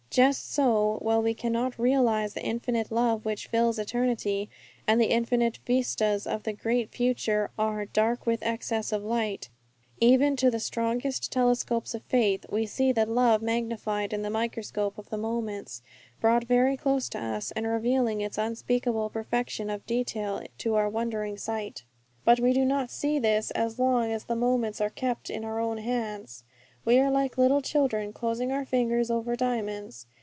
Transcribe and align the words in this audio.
Just 0.11 0.51
so, 0.51 0.99
while 1.01 1.21
we 1.21 1.33
cannot 1.33 1.79
realize 1.79 2.33
the 2.33 2.43
infinite 2.43 2.91
love 2.91 3.23
which 3.23 3.47
fills 3.47 3.79
eternity, 3.79 4.49
and 4.85 4.99
the 4.99 5.05
infinite 5.11 5.59
vistas 5.65 6.27
of 6.27 6.43
the 6.43 6.51
great 6.51 6.91
future 6.91 7.49
are 7.57 7.85
'dark 7.85 8.25
with 8.25 8.43
excess 8.43 8.91
of 8.91 9.05
light' 9.05 9.47
even 10.01 10.35
to 10.35 10.51
the 10.51 10.59
strongest 10.59 11.31
telescopes 11.31 11.93
of 11.93 12.03
faith, 12.03 12.45
we 12.51 12.65
see 12.65 12.91
that 12.91 13.07
love 13.07 13.41
magnified 13.41 14.11
in 14.11 14.21
the 14.21 14.29
microscope 14.29 14.97
of 14.97 15.09
the 15.09 15.17
moments, 15.17 15.81
brought 16.19 16.43
very 16.43 16.75
close 16.75 17.07
to 17.07 17.17
us, 17.17 17.51
and 17.53 17.65
revealing 17.65 18.19
its 18.19 18.37
unspeakable 18.37 19.09
perfection 19.09 19.69
of 19.69 19.85
detail 19.87 20.43
to 20.57 20.75
our 20.75 20.89
wondering 20.89 21.37
sight. 21.37 21.85
But 22.25 22.37
we 22.41 22.51
do 22.51 22.65
not 22.65 22.91
see 22.91 23.17
this 23.17 23.49
as 23.51 23.79
long 23.79 24.11
as 24.11 24.25
the 24.25 24.35
moments 24.35 24.81
are 24.81 24.89
kept 24.89 25.29
in 25.29 25.45
our 25.45 25.57
own 25.61 25.77
hands. 25.77 26.43
We 26.83 26.97
are 26.97 27.11
like 27.11 27.37
little 27.37 27.61
children 27.61 28.11
closing 28.11 28.51
our 28.51 28.65
fingers 28.65 29.11
over 29.11 29.35
diamonds. 29.35 30.07